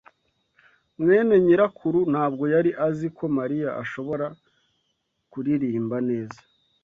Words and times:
mwene 1.01 1.33
nyirakuru 1.45 1.99
ntabwo 2.11 2.43
yari 2.53 2.71
azi 2.87 3.07
ko 3.17 3.25
Mariya 3.37 3.69
ashobora 3.83 4.25
kuririmba 5.31 5.97
neza. 6.09 6.39